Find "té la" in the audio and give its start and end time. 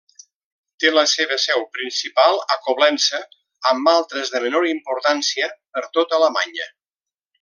0.83-1.01